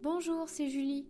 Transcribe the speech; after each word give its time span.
Bonjour, 0.00 0.48
c'est 0.48 0.68
Julie. 0.68 1.08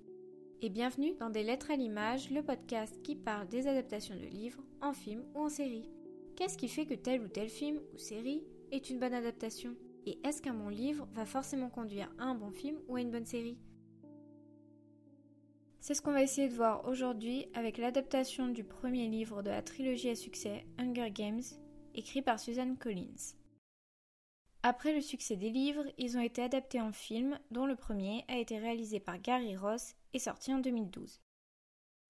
Et 0.62 0.70
bienvenue 0.70 1.12
dans 1.20 1.28
Des 1.28 1.42
Lettres 1.42 1.70
à 1.70 1.76
l'image, 1.76 2.30
le 2.30 2.42
podcast 2.42 3.02
qui 3.02 3.16
parle 3.16 3.46
des 3.46 3.66
adaptations 3.66 4.14
de 4.14 4.24
livres 4.24 4.62
en 4.80 4.94
film 4.94 5.22
ou 5.34 5.40
en 5.40 5.50
série. 5.50 5.90
Qu'est-ce 6.36 6.56
qui 6.56 6.68
fait 6.68 6.86
que 6.86 6.94
tel 6.94 7.20
ou 7.20 7.28
tel 7.28 7.50
film 7.50 7.78
ou 7.92 7.98
série 7.98 8.44
est 8.72 8.88
une 8.88 8.98
bonne 8.98 9.12
adaptation? 9.12 9.74
Et 10.06 10.18
est-ce 10.24 10.40
qu'un 10.40 10.54
bon 10.54 10.70
livre 10.70 11.06
va 11.12 11.26
forcément 11.26 11.68
conduire 11.68 12.10
à 12.18 12.24
un 12.24 12.34
bon 12.34 12.50
film 12.50 12.78
ou 12.88 12.96
à 12.96 13.02
une 13.02 13.10
bonne 13.10 13.26
série? 13.26 13.58
C'est 15.80 15.92
ce 15.92 16.00
qu'on 16.00 16.12
va 16.12 16.22
essayer 16.22 16.48
de 16.48 16.54
voir 16.54 16.88
aujourd'hui 16.88 17.44
avec 17.52 17.76
l'adaptation 17.76 18.48
du 18.48 18.64
premier 18.64 19.06
livre 19.06 19.42
de 19.42 19.50
la 19.50 19.60
trilogie 19.60 20.08
à 20.08 20.14
succès 20.14 20.64
Hunger 20.78 21.10
Games, 21.10 21.42
écrit 21.94 22.22
par 22.22 22.40
Suzanne 22.40 22.78
Collins. 22.78 23.36
Après 24.62 24.92
le 24.92 25.00
succès 25.00 25.36
des 25.36 25.50
livres, 25.50 25.84
ils 25.98 26.16
ont 26.16 26.20
été 26.20 26.42
adaptés 26.42 26.80
en 26.80 26.92
film, 26.92 27.38
dont 27.50 27.66
le 27.66 27.76
premier 27.76 28.24
a 28.28 28.36
été 28.36 28.58
réalisé 28.58 28.98
par 28.98 29.20
Gary 29.20 29.56
Ross 29.56 29.94
et 30.12 30.18
sorti 30.18 30.52
en 30.52 30.58
2012. 30.58 31.20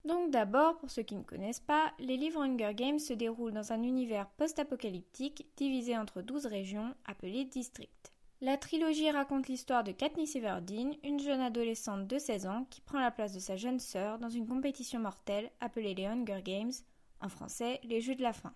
Donc 0.05 0.30
d'abord, 0.30 0.79
pour 0.79 0.91
ceux 0.91 1.02
qui 1.02 1.16
ne 1.16 1.23
connaissent 1.23 1.61
pas, 1.61 1.93
les 1.98 2.16
livres 2.16 2.43
Hunger 2.43 2.73
Games 2.74 2.98
se 2.98 3.12
déroulent 3.12 3.52
dans 3.52 3.73
un 3.73 3.83
univers 3.83 4.29
post-apocalyptique 4.30 5.47
divisé 5.57 5.97
entre 5.98 6.23
12 6.23 6.47
régions 6.47 6.95
appelées 7.05 7.45
districts. 7.45 8.12
La 8.41 8.57
trilogie 8.57 9.10
raconte 9.10 9.49
l'histoire 9.49 9.83
de 9.83 9.91
Katniss 9.91 10.37
Everdeen, 10.37 10.95
une 11.02 11.19
jeune 11.19 11.41
adolescente 11.41 12.07
de 12.07 12.19
16 12.19 12.46
ans 12.46 12.66
qui 12.71 12.80
prend 12.80 13.01
la 13.01 13.10
place 13.10 13.35
de 13.35 13.41
sa 13.41 13.57
jeune 13.57 13.80
sœur 13.80 14.19
dans 14.19 14.30
une 14.30 14.46
compétition 14.46 15.01
mortelle 15.01 15.51
appelée 15.60 15.95
les 15.95 16.07
Hunger 16.07 16.41
Games, 16.43 16.73
en 17.21 17.29
français 17.29 17.80
les 17.83 18.01
Jeux 18.01 18.15
de 18.15 18.23
la 18.23 18.33
faim. 18.33 18.55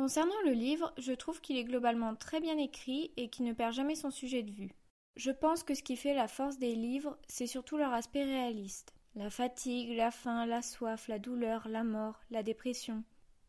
Concernant 0.00 0.40
le 0.46 0.52
livre, 0.52 0.94
je 0.96 1.12
trouve 1.12 1.42
qu'il 1.42 1.58
est 1.58 1.64
globalement 1.64 2.14
très 2.14 2.40
bien 2.40 2.56
écrit 2.56 3.12
et 3.18 3.28
qu'il 3.28 3.44
ne 3.44 3.52
perd 3.52 3.74
jamais 3.74 3.94
son 3.94 4.10
sujet 4.10 4.42
de 4.42 4.50
vue. 4.50 4.72
Je 5.16 5.30
pense 5.30 5.62
que 5.62 5.74
ce 5.74 5.82
qui 5.82 5.94
fait 5.94 6.14
la 6.14 6.26
force 6.26 6.56
des 6.56 6.74
livres, 6.74 7.18
c'est 7.28 7.46
surtout 7.46 7.76
leur 7.76 7.92
aspect 7.92 8.24
réaliste. 8.24 8.94
La 9.14 9.28
fatigue, 9.28 9.94
la 9.94 10.10
faim, 10.10 10.46
la 10.46 10.62
soif, 10.62 11.06
la 11.08 11.18
douleur, 11.18 11.68
la 11.68 11.84
mort, 11.84 12.18
la 12.30 12.42
dépression. 12.42 13.04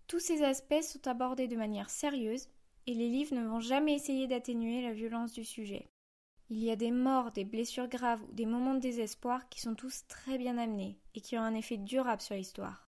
Tous 0.08 0.19
ces 0.19 0.43
aspects 0.43 0.81
sont 0.81 1.08
abordés 1.08 1.47
de 1.47 1.55
manière 1.55 1.89
sérieuse 1.89 2.49
et 2.86 2.95
les 2.95 3.08
livres 3.08 3.33
ne 3.33 3.47
vont 3.47 3.61
jamais 3.61 3.95
essayer 3.95 4.27
d'atténuer 4.27 4.81
la 4.81 4.91
violence 4.91 5.31
du 5.31 5.45
sujet. 5.45 5.88
Il 6.49 6.61
y 6.61 6.69
a 6.69 6.75
des 6.75 6.91
morts, 6.91 7.31
des 7.31 7.45
blessures 7.45 7.88
graves 7.88 8.23
ou 8.23 8.33
des 8.33 8.45
moments 8.45 8.75
de 8.75 8.81
désespoir 8.81 9.47
qui 9.47 9.61
sont 9.61 9.75
tous 9.75 10.05
très 10.09 10.38
bien 10.38 10.58
amenés 10.58 10.99
et 11.15 11.21
qui 11.21 11.38
ont 11.38 11.43
un 11.43 11.55
effet 11.55 11.77
durable 11.77 12.21
sur 12.21 12.36
l'histoire. 12.36 12.91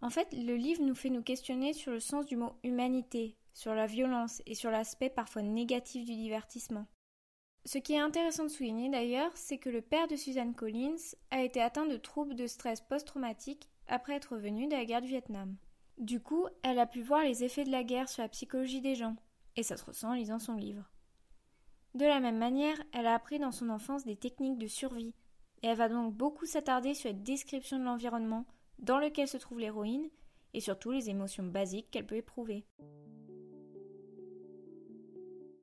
En 0.00 0.10
fait, 0.10 0.32
le 0.32 0.54
livre 0.54 0.82
nous 0.82 0.94
fait 0.94 1.10
nous 1.10 1.22
questionner 1.22 1.72
sur 1.72 1.90
le 1.90 2.00
sens 2.00 2.26
du 2.26 2.36
mot 2.36 2.52
humanité, 2.62 3.36
sur 3.52 3.74
la 3.74 3.86
violence 3.86 4.42
et 4.46 4.54
sur 4.54 4.70
l'aspect 4.70 5.10
parfois 5.10 5.42
négatif 5.42 6.04
du 6.04 6.14
divertissement. 6.14 6.86
Ce 7.64 7.78
qui 7.78 7.94
est 7.94 7.98
intéressant 7.98 8.44
de 8.44 8.48
souligner 8.48 8.88
d'ailleurs, 8.88 9.32
c'est 9.34 9.58
que 9.58 9.68
le 9.68 9.82
père 9.82 10.06
de 10.06 10.16
Suzanne 10.16 10.54
Collins 10.54 11.16
a 11.30 11.42
été 11.42 11.60
atteint 11.60 11.86
de 11.86 11.96
troubles 11.96 12.36
de 12.36 12.46
stress 12.46 12.80
post-traumatique 12.80 13.68
après 13.88 14.14
être 14.14 14.34
revenu 14.34 14.68
de 14.68 14.72
la 14.72 14.84
guerre 14.84 15.02
du 15.02 15.08
Vietnam. 15.08 15.56
Du 15.98 16.20
coup, 16.20 16.46
elle 16.62 16.78
a 16.78 16.86
pu 16.86 17.02
voir 17.02 17.24
les 17.24 17.42
effets 17.42 17.64
de 17.64 17.72
la 17.72 17.82
guerre 17.82 18.08
sur 18.08 18.22
la 18.22 18.28
psychologie 18.28 18.80
des 18.80 18.94
gens, 18.94 19.16
et 19.56 19.64
ça 19.64 19.76
se 19.76 19.84
ressent 19.84 20.10
en 20.10 20.14
lisant 20.14 20.38
son 20.38 20.54
livre. 20.54 20.88
De 21.94 22.06
la 22.06 22.20
même 22.20 22.38
manière, 22.38 22.80
elle 22.92 23.06
a 23.06 23.14
appris 23.14 23.40
dans 23.40 23.50
son 23.50 23.68
enfance 23.68 24.04
des 24.04 24.16
techniques 24.16 24.58
de 24.58 24.68
survie, 24.68 25.14
et 25.62 25.66
elle 25.66 25.76
va 25.76 25.88
donc 25.88 26.14
beaucoup 26.14 26.46
s'attarder 26.46 26.94
sur 26.94 27.08
la 27.08 27.14
description 27.14 27.78
de 27.78 27.84
l'environnement, 27.84 28.46
dans 28.78 28.98
lequel 28.98 29.28
se 29.28 29.36
trouve 29.36 29.60
l'héroïne 29.60 30.08
et 30.54 30.60
surtout 30.60 30.90
les 30.90 31.10
émotions 31.10 31.44
basiques 31.44 31.90
qu'elle 31.90 32.06
peut 32.06 32.16
éprouver. 32.16 32.64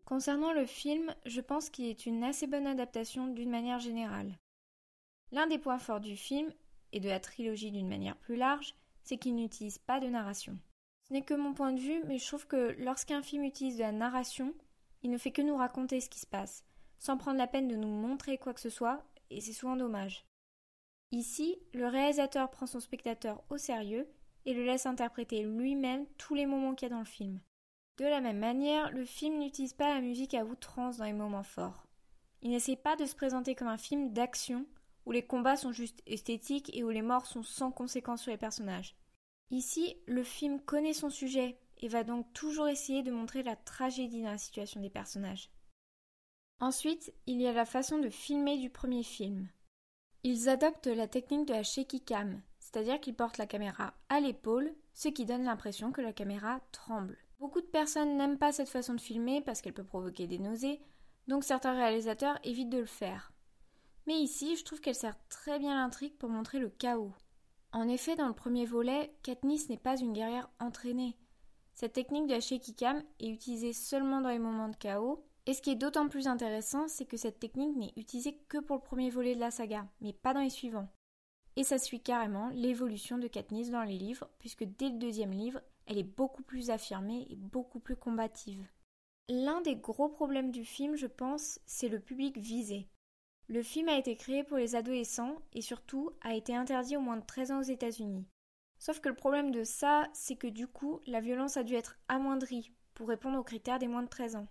Concernant 0.06 0.54
le 0.54 0.66
film, 0.66 1.14
je 1.26 1.42
pense 1.42 1.70
qu'il 1.70 1.86
est 1.86 2.06
une 2.06 2.24
assez 2.24 2.46
bonne 2.46 2.68
adaptation 2.68 3.28
d'une 3.28 3.50
manière 3.50 3.80
générale. 3.80 4.38
L'un 5.32 5.48
des 5.48 5.58
points 5.58 5.80
forts 5.80 6.00
du 6.00 6.16
film, 6.16 6.54
et 6.92 7.00
de 7.00 7.10
la 7.10 7.20
trilogie 7.20 7.72
d'une 7.72 7.90
manière 7.90 8.16
plus 8.16 8.38
large, 8.38 8.74
c'est 9.04 9.18
qu'il 9.18 9.36
n'utilise 9.36 9.80
pas 9.80 10.00
de 10.00 10.08
narration. 10.08 10.58
Ce 11.08 11.14
n'est 11.14 11.24
que 11.24 11.34
mon 11.34 11.54
point 11.54 11.74
de 11.74 11.80
vue, 11.80 12.02
mais 12.08 12.18
je 12.18 12.26
trouve 12.26 12.48
que 12.48 12.76
lorsqu'un 12.80 13.22
film 13.22 13.44
utilise 13.44 13.76
de 13.76 13.82
la 13.82 13.92
narration, 13.92 14.54
il 15.04 15.12
ne 15.12 15.18
fait 15.18 15.32
que 15.32 15.42
nous 15.42 15.58
raconter 15.58 16.00
ce 16.00 16.10
qui 16.10 16.20
se 16.20 16.26
passe, 16.26 16.64
sans 16.98 17.18
prendre 17.18 17.38
la 17.38 17.48
peine 17.48 17.68
de 17.68 17.76
nous 17.76 17.90
montrer 17.90 18.38
quoi 18.38 18.54
que 18.54 18.62
ce 18.62 18.70
soit, 18.70 19.04
et 19.30 19.42
c'est 19.42 19.54
souvent 19.54 19.76
dommage. 19.76 20.26
Ici, 21.12 21.58
le 21.74 21.88
réalisateur 21.88 22.50
prend 22.52 22.66
son 22.66 22.80
spectateur 22.80 23.44
au 23.50 23.58
sérieux 23.58 24.08
et 24.46 24.54
le 24.54 24.66
laisse 24.66 24.86
interpréter 24.86 25.44
lui-même 25.44 26.06
tous 26.18 26.36
les 26.36 26.46
moments 26.46 26.76
qu'il 26.76 26.90
y 26.90 26.92
a 26.92 26.96
dans 26.96 27.00
le 27.00 27.06
film. 27.06 27.40
De 27.98 28.06
la 28.06 28.22
même 28.22 28.40
manière, 28.40 28.92
le 28.92 29.06
film 29.06 29.40
n'utilise 29.40 29.74
pas 29.74 29.94
la 29.94 30.02
musique 30.02 30.34
à 30.34 30.44
outrance 30.44 30.98
dans 30.98 31.06
les 31.06 31.14
moments 31.14 31.44
forts. 31.44 31.88
Il 32.42 32.52
n'essaie 32.52 32.76
pas 32.76 32.96
de 32.96 33.06
se 33.06 33.16
présenter 33.16 33.56
comme 33.56 33.70
un 33.70 33.78
film 33.78 34.12
d'action 34.12 34.66
où 35.06 35.12
les 35.12 35.26
combats 35.26 35.56
sont 35.56 35.72
juste 35.72 36.02
esthétiques 36.06 36.76
et 36.76 36.84
où 36.84 36.90
les 36.90 37.02
morts 37.02 37.26
sont 37.26 37.44
sans 37.44 37.72
conséquence 37.72 38.24
sur 38.24 38.32
les 38.32 38.38
personnages. 38.38 38.96
Ici, 39.52 39.96
le 40.08 40.24
film 40.24 40.60
connaît 40.60 40.94
son 40.94 41.10
sujet 41.10 41.58
et 41.78 41.88
va 41.88 42.04
donc 42.04 42.32
toujours 42.34 42.68
essayer 42.68 43.04
de 43.04 43.12
montrer 43.12 43.44
la 43.44 43.56
tragédie 43.56 44.24
dans 44.24 44.32
la 44.32 44.38
situation 44.38 44.82
des 44.82 44.90
personnages. 44.90 45.50
Ensuite, 46.60 47.14
il 47.28 47.42
y 47.42 47.48
a 47.48 47.54
la 47.54 47.66
façon 47.66 48.00
de 48.00 48.10
filmer 48.10 48.58
du 48.58 48.70
premier 48.70 49.04
film. 49.04 49.48
Ils 50.28 50.50
adoptent 50.50 50.88
la 50.88 51.08
technique 51.08 51.48
de 51.48 51.54
la 51.54 51.62
shaky 51.62 52.02
cam, 52.02 52.42
c'est-à-dire 52.58 53.00
qu'ils 53.00 53.14
portent 53.14 53.38
la 53.38 53.46
caméra 53.46 53.94
à 54.10 54.20
l'épaule, 54.20 54.74
ce 54.96 55.08
qui 55.08 55.24
donne 55.24 55.44
l'impression 55.44 55.92
que 55.92 56.02
la 56.02 56.14
caméra 56.14 56.62
tremble. 56.72 57.20
Beaucoup 57.38 57.62
de 57.62 57.68
personnes 57.68 58.18
n'aiment 58.18 58.40
pas 58.40 58.52
cette 58.52 58.70
façon 58.70 58.96
de 58.96 59.00
filmer 59.00 59.42
parce 59.42 59.62
qu'elle 59.62 59.76
peut 59.76 59.84
provoquer 59.84 60.26
des 60.26 60.40
nausées, 60.40 60.82
donc 61.28 61.44
certains 61.44 61.76
réalisateurs 61.76 62.40
évitent 62.44 62.72
de 62.72 62.80
le 62.80 62.88
faire. 62.88 63.34
Mais 64.08 64.16
ici, 64.16 64.56
je 64.56 64.64
trouve 64.64 64.82
qu'elle 64.82 64.96
sert 64.96 65.16
très 65.30 65.60
bien 65.60 65.76
l'intrigue 65.76 66.18
pour 66.18 66.30
montrer 66.30 66.58
le 66.58 66.70
chaos. 66.70 67.14
En 67.72 67.88
effet, 67.88 68.16
dans 68.16 68.28
le 68.28 68.34
premier 68.34 68.66
volet, 68.66 69.14
Katniss 69.22 69.70
n'est 69.70 69.78
pas 69.78 69.96
une 69.96 70.14
guerrière 70.14 70.50
entraînée. 70.60 71.20
Cette 71.76 71.94
technique 71.94 72.26
de 72.26 72.34
la 72.34 72.42
shaky 72.42 72.74
cam 72.74 73.04
est 73.20 73.30
utilisée 73.30 73.74
seulement 73.74 74.22
dans 74.22 74.30
les 74.30 74.40
moments 74.40 74.70
de 74.70 74.76
chaos, 74.76 75.24
et 75.46 75.54
ce 75.54 75.62
qui 75.62 75.72
est 75.72 75.76
d'autant 75.76 76.08
plus 76.08 76.28
intéressant, 76.28 76.88
c'est 76.88 77.06
que 77.06 77.18
cette 77.18 77.40
technique 77.40 77.76
n'est 77.76 77.94
utilisée 77.96 78.38
que 78.48 78.58
pour 78.58 78.78
le 78.78 78.82
premier 78.82 79.10
volet 79.10 79.36
de 79.36 79.40
la 79.40 79.52
saga, 79.52 79.88
mais 80.02 80.14
pas 80.14 80.34
dans 80.34 80.42
les 80.42 80.50
suivants. 80.50 80.90
Et 81.56 81.64
ça 81.64 81.78
suit 81.78 82.02
carrément 82.02 82.50
l'évolution 82.50 83.18
de 83.18 83.28
Katniss 83.28 83.70
dans 83.70 83.84
les 83.84 83.98
livres, 83.98 84.28
puisque 84.40 84.64
dès 84.64 84.90
le 84.90 84.98
deuxième 84.98 85.32
livre, 85.32 85.62
elle 85.86 85.98
est 85.98 86.04
beaucoup 86.04 86.44
plus 86.44 86.70
affirmée 86.70 87.28
et 87.30 87.36
beaucoup 87.36 87.80
plus 87.80 87.96
combative. 87.96 88.66
L'un 89.30 89.62
des 89.62 89.76
gros 89.76 90.10
problèmes 90.10 90.52
du 90.52 90.66
film, 90.66 90.96
je 90.96 91.08
pense, 91.08 91.60
c'est 91.66 91.90
le 91.90 92.00
public 92.00 92.38
visé. 92.38 92.88
Le 93.48 93.62
film 93.62 93.90
a 93.90 93.98
été 93.98 94.18
créé 94.18 94.44
pour 94.44 94.58
les 94.58 94.76
adolescents 94.76 95.38
et 95.54 95.62
surtout 95.62 96.12
a 96.22 96.34
été 96.34 96.56
interdit 96.56 96.98
au 96.98 97.02
moins 97.02 97.18
de 97.18 97.26
13 97.26 97.52
ans 97.52 97.60
aux 97.60 97.64
États-Unis. 97.64 98.26
Sauf 98.80 99.00
que 99.00 99.10
le 99.10 99.16
problème 99.16 99.52
de 99.52 99.64
ça, 99.64 100.08
c'est 100.14 100.36
que 100.36 100.48
du 100.48 100.68
coup, 100.68 101.00
la 101.06 101.22
violence 101.22 101.56
a 101.56 101.64
dû 101.64 101.76
être 101.76 101.98
amoindrie 102.08 102.72
pour 102.96 103.08
répondre 103.08 103.40
aux 103.40 103.44
critères 103.44 103.80
des 103.80 103.88
moins 103.88 104.04
de 104.04 104.10
13 104.10 104.36
ans. 104.36 104.48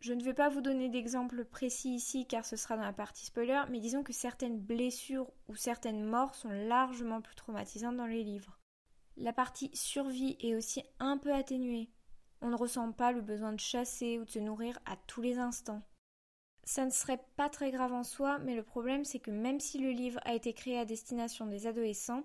Je 0.00 0.12
ne 0.12 0.22
vais 0.22 0.34
pas 0.34 0.50
vous 0.50 0.60
donner 0.60 0.88
d'exemples 0.88 1.44
précis 1.44 1.94
ici 1.94 2.26
car 2.26 2.44
ce 2.44 2.56
sera 2.56 2.76
dans 2.76 2.82
la 2.82 2.92
partie 2.92 3.24
spoiler, 3.24 3.62
mais 3.70 3.80
disons 3.80 4.02
que 4.02 4.12
certaines 4.12 4.60
blessures 4.60 5.30
ou 5.48 5.56
certaines 5.56 6.04
morts 6.04 6.34
sont 6.34 6.50
largement 6.50 7.22
plus 7.22 7.34
traumatisantes 7.34 7.96
dans 7.96 8.06
les 8.06 8.22
livres. 8.22 8.58
La 9.16 9.32
partie 9.32 9.70
survie 9.72 10.36
est 10.40 10.54
aussi 10.54 10.82
un 10.98 11.16
peu 11.16 11.32
atténuée. 11.32 11.88
On 12.42 12.50
ne 12.50 12.56
ressent 12.56 12.92
pas 12.92 13.12
le 13.12 13.22
besoin 13.22 13.54
de 13.54 13.60
chasser 13.60 14.18
ou 14.18 14.26
de 14.26 14.30
se 14.30 14.38
nourrir 14.38 14.78
à 14.84 14.96
tous 15.06 15.22
les 15.22 15.38
instants. 15.38 15.82
Ça 16.64 16.84
ne 16.84 16.90
serait 16.90 17.24
pas 17.36 17.48
très 17.48 17.70
grave 17.70 17.94
en 17.94 18.02
soi, 18.02 18.38
mais 18.40 18.54
le 18.54 18.62
problème 18.62 19.04
c'est 19.04 19.20
que 19.20 19.30
même 19.30 19.60
si 19.60 19.78
le 19.78 19.90
livre 19.90 20.20
a 20.24 20.34
été 20.34 20.52
créé 20.52 20.78
à 20.78 20.84
destination 20.84 21.46
des 21.46 21.66
adolescents, 21.66 22.24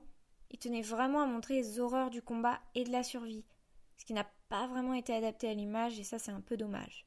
il 0.49 0.59
tenait 0.59 0.81
vraiment 0.81 1.21
à 1.21 1.27
montrer 1.27 1.55
les 1.55 1.79
horreurs 1.79 2.09
du 2.09 2.21
combat 2.21 2.59
et 2.75 2.83
de 2.83 2.91
la 2.91 3.03
survie, 3.03 3.45
ce 3.97 4.03
qui 4.03 4.13
n'a 4.13 4.27
pas 4.49 4.67
vraiment 4.67 4.93
été 4.93 5.13
adapté 5.13 5.47
à 5.47 5.53
l'image 5.53 5.97
et 5.97 6.03
ça 6.03 6.19
c'est 6.19 6.31
un 6.31 6.41
peu 6.41 6.57
dommage. 6.57 7.05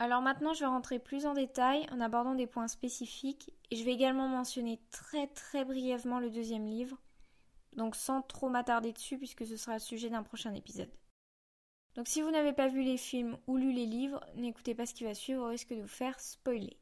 Alors 0.00 0.22
maintenant, 0.22 0.54
je 0.54 0.60
vais 0.60 0.66
rentrer 0.66 0.98
plus 0.98 1.26
en 1.26 1.34
détail 1.34 1.86
en 1.92 2.00
abordant 2.00 2.34
des 2.34 2.46
points 2.46 2.68
spécifiques 2.68 3.52
et 3.70 3.76
je 3.76 3.84
vais 3.84 3.92
également 3.92 4.28
mentionner 4.28 4.80
très 4.90 5.26
très 5.26 5.62
brièvement 5.64 6.20
le 6.20 6.30
deuxième 6.30 6.64
livre, 6.64 6.96
donc 7.74 7.94
sans 7.94 8.22
trop 8.22 8.48
m'attarder 8.48 8.92
dessus 8.92 9.18
puisque 9.18 9.46
ce 9.46 9.58
sera 9.58 9.74
le 9.74 9.80
sujet 9.80 10.08
d'un 10.08 10.22
prochain 10.22 10.54
épisode. 10.54 10.90
Donc 11.96 12.08
si 12.08 12.22
vous 12.22 12.30
n'avez 12.30 12.54
pas 12.54 12.68
vu 12.68 12.82
les 12.82 12.96
films 12.96 13.36
ou 13.46 13.58
lu 13.58 13.72
les 13.72 13.84
livres, 13.84 14.24
n'écoutez 14.36 14.74
pas 14.74 14.86
ce 14.86 14.94
qui 14.94 15.04
va 15.04 15.12
suivre 15.12 15.42
au 15.42 15.48
risque 15.48 15.74
de 15.74 15.82
vous 15.82 15.88
faire 15.88 16.18
spoiler. 16.18 16.78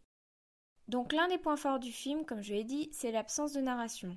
Donc 0.86 1.12
l'un 1.12 1.26
des 1.26 1.38
points 1.38 1.56
forts 1.56 1.80
du 1.80 1.90
film, 1.90 2.24
comme 2.24 2.42
je 2.42 2.54
l'ai 2.54 2.64
dit, 2.64 2.88
c'est 2.92 3.10
l'absence 3.10 3.52
de 3.52 3.60
narration. 3.60 4.16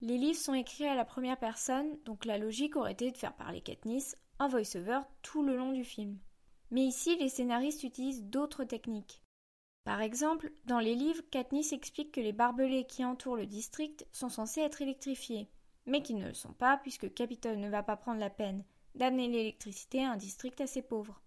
Les 0.00 0.18
livres 0.18 0.38
sont 0.38 0.54
écrits 0.54 0.86
à 0.86 0.94
la 0.94 1.04
première 1.04 1.38
personne, 1.38 1.98
donc 2.04 2.24
la 2.24 2.38
logique 2.38 2.76
aurait 2.76 2.92
été 2.92 3.10
de 3.10 3.16
faire 3.16 3.34
parler 3.34 3.60
Katniss 3.60 4.16
en 4.38 4.48
voice-over 4.48 5.00
tout 5.22 5.42
le 5.42 5.56
long 5.56 5.72
du 5.72 5.84
film. 5.84 6.18
Mais 6.70 6.82
ici, 6.82 7.16
les 7.16 7.28
scénaristes 7.28 7.84
utilisent 7.84 8.24
d'autres 8.24 8.64
techniques. 8.64 9.22
Par 9.84 10.00
exemple, 10.00 10.52
dans 10.64 10.78
les 10.78 10.94
livres, 10.94 11.22
Katniss 11.30 11.72
explique 11.72 12.12
que 12.12 12.20
les 12.20 12.32
barbelés 12.32 12.86
qui 12.86 13.04
entourent 13.04 13.36
le 13.36 13.46
district 13.46 14.06
sont 14.12 14.30
censés 14.30 14.62
être 14.62 14.82
électrifiés, 14.82 15.48
mais 15.86 16.02
qu'ils 16.02 16.18
ne 16.18 16.28
le 16.28 16.34
sont 16.34 16.54
pas 16.54 16.78
puisque 16.78 17.12
Capitol 17.12 17.58
ne 17.58 17.68
va 17.68 17.82
pas 17.82 17.96
prendre 17.96 18.20
la 18.20 18.30
peine 18.30 18.64
d'amener 18.94 19.28
l'électricité 19.28 20.04
à 20.04 20.12
un 20.12 20.16
district 20.16 20.60
assez 20.60 20.82
pauvre. 20.82 21.20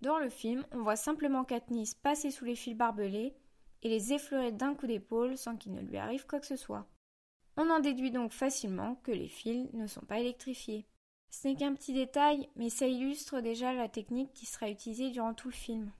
Dans 0.00 0.18
le 0.18 0.30
film, 0.30 0.66
on 0.72 0.82
voit 0.82 0.96
simplement 0.96 1.44
Katniss 1.44 1.94
passer 1.94 2.30
sous 2.30 2.44
les 2.44 2.56
fils 2.56 2.76
barbelés 2.76 3.34
et 3.82 3.88
les 3.88 4.12
effleurer 4.12 4.52
d'un 4.52 4.74
coup 4.74 4.86
d'épaule 4.86 5.36
sans 5.36 5.56
qu'il 5.56 5.74
ne 5.74 5.82
lui 5.82 5.98
arrive 5.98 6.26
quoi 6.26 6.40
que 6.40 6.46
ce 6.46 6.56
soit. 6.56 6.86
On 7.56 7.70
en 7.70 7.80
déduit 7.80 8.10
donc 8.10 8.32
facilement 8.32 8.96
que 8.96 9.12
les 9.12 9.28
fils 9.28 9.72
ne 9.72 9.86
sont 9.86 10.04
pas 10.04 10.18
électrifiés. 10.18 10.86
Ce 11.30 11.48
n'est 11.48 11.56
qu'un 11.56 11.74
petit 11.74 11.92
détail, 11.92 12.48
mais 12.56 12.70
ça 12.70 12.86
illustre 12.86 13.40
déjà 13.40 13.72
la 13.72 13.88
technique 13.88 14.32
qui 14.34 14.46
sera 14.46 14.68
utilisée 14.68 15.10
durant 15.10 15.34
tout 15.34 15.48
le 15.48 15.54
film. 15.54 15.92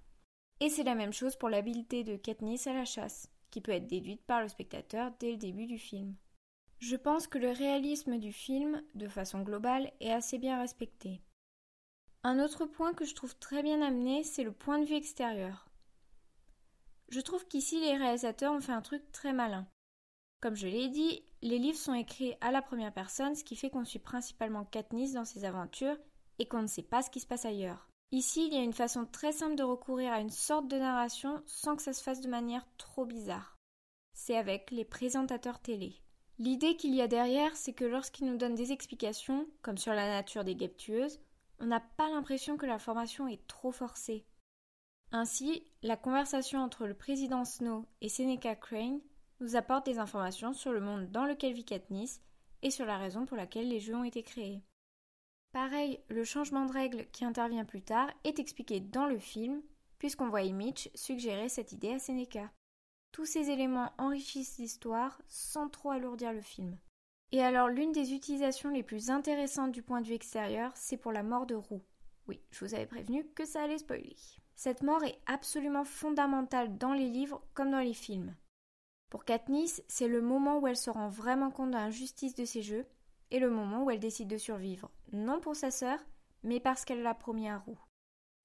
Et 0.61 0.69
c'est 0.69 0.85
la 0.85 0.95
même 0.95 1.13
chose 1.13 1.37
pour 1.37 1.49
l'habileté 1.49 2.05
de 2.05 2.17
Katniss 2.17 2.67
à 2.67 2.73
la 2.73 2.85
chasse, 2.85 3.31
qui 3.51 3.61
peut 3.61 3.73
être 3.73 3.87
déduite 3.87 4.23
par 4.23 4.43
le 4.43 4.49
spectateur 4.49 5.13
dès 5.19 5.33
le 5.33 5.37
début 5.37 5.67
du 5.67 5.79
film. 5.79 6.15
Je 6.79 6.97
pense 6.97 7.27
que 7.27 7.39
le 7.39 7.51
réalisme 7.51 8.19
du 8.19 8.33
film, 8.33 8.83
de 8.95 9.09
façon 9.09 9.43
globale, 9.43 9.93
est 10.01 10.13
assez 10.13 10.39
bien 10.39 10.59
respecté. 10.59 11.21
Un 12.23 12.43
autre 12.43 12.67
point 12.67 12.95
que 12.95 13.05
je 13.05 13.15
trouve 13.15 13.37
très 13.37 13.63
bien 13.63 13.83
amené, 13.83 14.23
c'est 14.25 14.45
le 14.45 14.53
point 14.53 14.79
de 14.79 14.87
vue 14.87 14.97
extérieur. 14.97 15.69
Je 17.11 17.21
trouve 17.21 17.47
qu'ici 17.47 17.81
les 17.81 17.97
réalisateurs 17.97 18.53
ont 18.53 18.61
fait 18.61 18.73
un 18.73 18.83
truc 18.83 19.11
très 19.13 19.33
malin. 19.33 19.67
Comme 20.45 20.57
je 20.57 20.69
l'ai 20.69 20.91
dit, 20.91 21.25
les 21.41 21.59
livres 21.59 21.79
sont 21.79 21.95
écrits 21.95 22.35
à 22.43 22.53
la 22.53 22.61
première 22.61 22.93
personne, 22.93 23.35
ce 23.35 23.45
qui 23.45 23.57
fait 23.57 23.71
qu'on 23.71 23.87
suit 23.87 23.99
principalement 23.99 24.67
Katniss 24.67 25.15
dans 25.15 25.25
ses 25.25 25.47
aventures 25.47 25.97
et 26.39 26.47
qu'on 26.47 26.61
ne 26.61 26.67
sait 26.67 26.83
pas 26.83 27.01
ce 27.01 27.09
qui 27.09 27.21
se 27.21 27.27
passe 27.27 27.47
ailleurs. 27.47 27.89
Ici, 28.13 28.47
il 28.47 28.53
y 28.53 28.59
a 28.59 28.63
une 28.63 28.75
façon 28.75 29.07
très 29.07 29.33
simple 29.33 29.55
de 29.55 29.63
recourir 29.63 30.13
à 30.13 30.21
une 30.21 30.29
sorte 30.29 30.69
de 30.69 30.77
narration 30.77 31.43
sans 31.47 31.77
que 31.77 31.83
ça 31.83 31.95
se 31.95 32.03
fasse 32.03 32.21
de 32.21 32.29
manière 32.29 32.67
trop 32.77 33.07
bizarre. 33.07 33.57
C'est 34.13 34.37
avec 34.37 34.71
les 34.71 34.85
présentateurs 34.85 35.61
télé. 35.61 35.95
L'idée 36.39 36.77
qu'il 36.77 36.95
y 36.95 37.01
a 37.01 37.09
derrière, 37.09 37.57
c'est 37.57 37.73
que 37.73 37.87
lorsqu'ils 37.87 38.27
nous 38.27 38.37
donnent 38.37 38.55
des 38.55 38.73
explications, 38.73 39.49
comme 39.63 39.79
sur 39.79 39.95
la 39.95 40.11
nature 40.11 40.45
des 40.45 40.57
guêpes 40.57 40.77
on 41.59 41.65
n'a 41.65 41.81
pas 41.81 42.11
l'impression 42.11 42.59
que 42.59 42.67
l'information 42.67 43.29
est 43.29 43.47
trop 43.47 43.73
forcée. 43.73 44.27
Ainsi, 45.11 45.65
la 45.83 45.97
conversation 45.97 46.59
entre 46.59 46.87
le 46.87 46.93
président 46.93 47.47
Snow 47.47 47.87
et 48.03 48.11
Seneca 48.11 48.55
Crane 48.57 49.01
nous 49.45 49.57
apporte 49.57 49.85
des 49.85 49.99
informations 49.99 50.55
sur 50.55 50.73
le 50.73 50.81
monde 50.81 51.11
dans 51.11 51.27
lequel 51.27 51.53
vit 51.53 51.67
Katniss 51.67 52.23
et 52.63 52.71
sur 52.71 52.87
la 52.87 52.97
raison 52.97 53.27
pour 53.27 53.37
laquelle 53.37 53.69
les 53.69 53.79
jeux 53.79 53.95
ont 53.95 54.03
été 54.03 54.23
créés. 54.23 54.63
Pareil, 55.53 56.01
le 56.09 56.25
changement 56.25 56.65
de 56.65 56.73
règle 56.73 57.07
qui 57.13 57.27
intervient 57.27 57.67
plus 57.67 57.83
tard 57.83 58.09
est 58.25 58.39
expliqué 58.39 58.81
dans 58.81 59.07
le 59.07 59.19
film, 59.19 59.61
puisqu'on 59.99 60.31
voit 60.31 60.51
Mitch 60.51 60.89
suggérer 60.95 61.51
cette 61.51 61.73
idée 61.73 61.93
à 61.93 61.99
Seneca. 61.99 62.51
Tous 63.13 63.27
ces 63.27 63.51
éléments 63.51 63.93
enrichissent 63.99 64.57
l'histoire 64.57 65.21
sans 65.29 65.69
trop 65.69 65.91
alourdir 65.91 66.33
le 66.33 66.41
film. 66.41 66.79
Et 67.31 67.43
alors, 67.43 67.69
l'une 67.69 67.93
des 67.93 68.15
utilisations 68.15 68.71
les 68.71 68.83
plus 68.83 69.11
intéressantes 69.11 69.73
du 69.73 69.83
point 69.83 70.01
de 70.01 70.07
vue 70.07 70.15
extérieur, 70.15 70.73
c'est 70.75 70.97
pour 70.97 71.13
la 71.13 71.23
mort 71.23 71.45
de 71.45 71.55
Roux. 71.55 71.83
Oui, 72.29 72.41
je 72.51 72.65
vous 72.65 72.75
avais 72.75 72.87
prévenu 72.87 73.27
que 73.35 73.45
ça 73.45 73.63
allait 73.63 73.79
spoiler. 73.79 74.17
Cette 74.57 74.83
mort 74.83 75.05
est 75.05 75.19
absolument 75.27 75.85
fondamentale 75.85 76.79
dans 76.79 76.95
les 76.95 77.11
livres 77.11 77.43
comme 77.53 77.71
dans 77.71 77.81
les 77.81 77.93
films. 77.93 78.35
Pour 79.15 79.25
Katniss, 79.25 79.81
c'est 79.87 80.09
le 80.09 80.21
moment 80.21 80.59
où 80.59 80.67
elle 80.67 80.77
se 80.77 80.91
rend 80.91 81.07
vraiment 81.07 81.53
compte 81.53 81.71
de 81.71 81.77
l'injustice 81.77 82.35
de 82.35 82.45
ses 82.45 82.63
jeux 82.63 82.85
et 83.31 83.39
le 83.39 83.49
moment 83.49 83.85
où 83.85 83.91
elle 83.93 84.01
décide 84.01 84.27
de 84.27 84.39
survivre, 84.39 84.91
non 85.13 85.39
pour 85.39 85.55
sa 85.55 85.71
sœur, 85.71 86.01
mais 86.43 86.59
parce 86.59 86.85
qu'elle 86.85 87.01
l'a 87.01 87.15
promis 87.15 87.49
à 87.49 87.59
Roux. 87.59 87.79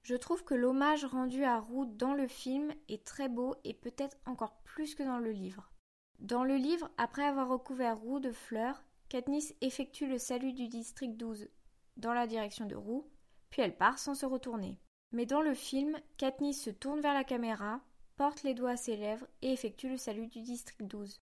Je 0.04 0.13
trouve 0.13 0.44
que 0.44 0.54
l'hommage 0.54 1.06
rendu 1.06 1.44
à 1.44 1.60
Roux 1.60 1.86
dans 1.86 2.13
le 2.13 2.27
film 2.27 2.71
est 2.88 3.04
très 3.04 3.30
beau 3.30 3.56
et 3.63 3.74
peut-être 3.74 4.16
encore 4.27 4.60
plus 4.62 4.94
que 4.94 5.01
dans 5.01 5.18
le 5.18 5.31
livre. 5.31 5.71
Dans 6.19 6.44
le 6.44 6.56
livre, 6.56 6.92
après 7.00 7.24
avoir 7.24 7.48
recouvert 7.48 7.98
Roux 7.98 8.19
de 8.19 8.31
fleurs, 8.31 8.83
Katniss 9.10 9.56
effectue 9.62 10.06
le 10.06 10.19
salut 10.19 10.54
du 10.54 10.68
district 10.68 11.18
12 11.18 11.50
dans 11.98 12.13
la 12.13 12.27
direction 12.27 12.68
de 12.68 12.75
Roux, 12.75 13.10
puis 13.50 13.63
elle 13.63 13.75
part 13.75 13.98
sans 13.98 14.13
se 14.13 14.27
retourner. 14.27 14.80
Mais 15.13 15.25
dans 15.25 15.42
le 15.42 15.56
film, 15.56 15.98
Katniss 16.18 16.62
se 16.62 16.69
tourne 16.69 17.01
vers 17.01 17.15
la 17.15 17.24
caméra, 17.24 17.81
porte 18.19 18.44
les 18.44 18.54
doigts 18.54 18.71
à 18.71 18.75
ses 18.75 18.98
lèvres 18.98 19.25
et 19.42 19.54
effectue 19.54 19.88
le 19.88 19.95
salut 19.95 20.27
du 20.27 20.42
district 20.42 20.83
12. 20.83 21.21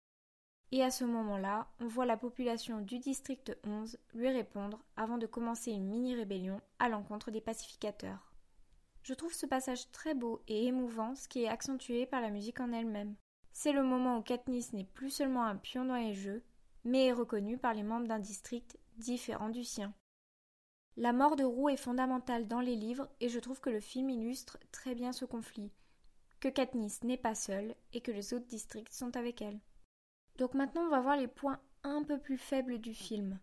Et 0.72 0.82
à 0.82 0.90
ce 0.90 1.04
moment-là, 1.04 1.68
on 1.80 1.86
voit 1.86 2.06
la 2.06 2.16
population 2.16 2.80
du 2.80 2.98
district 2.98 3.54
11 3.66 3.98
lui 4.14 4.30
répondre 4.30 4.82
avant 4.96 5.18
de 5.18 5.26
commencer 5.26 5.70
une 5.70 5.86
mini-rébellion 5.86 6.62
à 6.78 6.88
l'encontre 6.88 7.30
des 7.30 7.42
pacificateurs. 7.42 8.32
Je 9.02 9.12
trouve 9.12 9.34
ce 9.34 9.44
passage 9.44 9.90
très 9.92 10.14
beau 10.14 10.40
et 10.48 10.64
émouvant, 10.64 11.14
ce 11.14 11.28
qui 11.28 11.42
est 11.42 11.48
accentué 11.48 12.06
par 12.06 12.22
la 12.22 12.30
musique 12.30 12.58
en 12.58 12.72
elle-même. 12.72 13.16
C'est 13.52 13.72
le 13.72 13.82
moment 13.82 14.16
où 14.16 14.22
Katniss 14.22 14.72
n'est 14.72 14.84
plus 14.84 15.10
seulement 15.10 15.44
un 15.44 15.56
pion 15.56 15.84
dans 15.84 15.96
les 15.96 16.14
jeux, 16.14 16.42
mais 16.84 17.08
est 17.08 17.12
reconnue 17.12 17.58
par 17.58 17.74
les 17.74 17.82
membres 17.82 18.08
d'un 18.08 18.18
district 18.18 18.78
différent 18.96 19.50
du 19.50 19.62
sien. 19.62 19.92
La 20.96 21.12
mort 21.12 21.36
de 21.36 21.44
Roux 21.44 21.68
est 21.68 21.76
fondamentale 21.76 22.48
dans 22.48 22.60
les 22.60 22.76
livres 22.76 23.10
et 23.20 23.28
je 23.28 23.40
trouve 23.40 23.60
que 23.60 23.68
le 23.68 23.80
film 23.80 24.08
illustre 24.08 24.56
très 24.72 24.94
bien 24.94 25.12
ce 25.12 25.26
conflit, 25.26 25.70
que 26.40 26.48
Katniss 26.48 27.02
n'est 27.02 27.16
pas 27.16 27.34
seule 27.34 27.74
et 27.92 28.00
que 28.00 28.12
les 28.12 28.34
autres 28.34 28.46
districts 28.46 28.92
sont 28.92 29.16
avec 29.16 29.42
elle. 29.42 29.60
Donc 30.36 30.54
maintenant, 30.54 30.82
on 30.82 30.90
va 30.90 31.00
voir 31.00 31.16
les 31.16 31.28
points 31.28 31.60
un 31.82 32.02
peu 32.04 32.18
plus 32.18 32.38
faibles 32.38 32.78
du 32.78 32.94
film. 32.94 33.38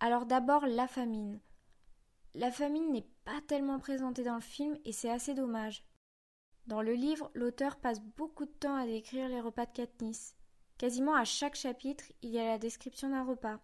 Alors 0.00 0.26
d'abord, 0.26 0.66
la 0.66 0.88
famine. 0.88 1.40
La 2.34 2.50
famine 2.50 2.90
n'est 2.90 3.06
pas 3.24 3.40
tellement 3.46 3.78
présentée 3.78 4.24
dans 4.24 4.34
le 4.34 4.40
film 4.40 4.76
et 4.84 4.92
c'est 4.92 5.10
assez 5.10 5.34
dommage. 5.34 5.86
Dans 6.66 6.82
le 6.82 6.94
livre, 6.94 7.30
l'auteur 7.34 7.76
passe 7.76 8.00
beaucoup 8.00 8.46
de 8.46 8.50
temps 8.50 8.74
à 8.74 8.86
décrire 8.86 9.28
les 9.28 9.40
repas 9.40 9.66
de 9.66 9.72
Katniss. 9.72 10.34
Quasiment 10.78 11.14
à 11.14 11.24
chaque 11.24 11.54
chapitre, 11.54 12.04
il 12.22 12.30
y 12.30 12.38
a 12.40 12.46
la 12.46 12.58
description 12.58 13.10
d'un 13.10 13.24
repas. 13.24 13.60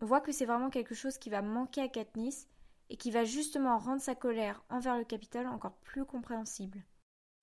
On 0.00 0.06
voit 0.06 0.20
que 0.20 0.32
c'est 0.32 0.46
vraiment 0.46 0.70
quelque 0.70 0.94
chose 0.94 1.18
qui 1.18 1.28
va 1.28 1.42
manquer 1.42 1.82
à 1.82 1.88
Katniss 1.88 2.48
et 2.88 2.96
qui 2.96 3.10
va 3.10 3.24
justement 3.24 3.78
rendre 3.78 4.00
sa 4.00 4.14
colère 4.14 4.62
envers 4.70 4.96
le 4.96 5.04
Capitole 5.04 5.46
encore 5.46 5.76
plus 5.78 6.04
compréhensible. 6.04 6.82